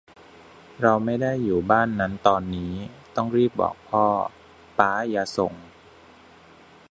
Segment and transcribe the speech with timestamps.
[0.81, 2.73] เราไม่ได้อยู่บ้านนั้นตอนนี้
[3.15, 4.05] ต้องรีบบอกพ่อ
[4.77, 5.53] ป๊าอย่าส่ง